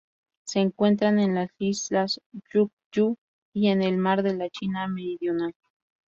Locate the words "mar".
3.97-4.23